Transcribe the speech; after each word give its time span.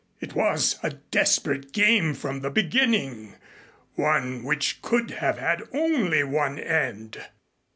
It 0.19 0.33
was 0.33 0.79
a 0.81 0.89
desperate 1.11 1.73
game 1.73 2.15
from 2.15 2.39
the 2.39 2.49
beginning 2.49 3.35
one 3.93 4.41
which 4.43 4.81
could 4.81 5.11
have 5.11 5.37
had 5.37 5.61
only 5.73 6.23
one 6.23 6.57
end. 6.57 7.23